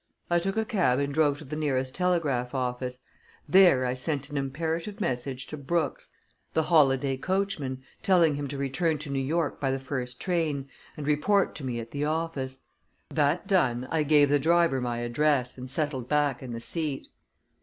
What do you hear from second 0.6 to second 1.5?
cab and drove to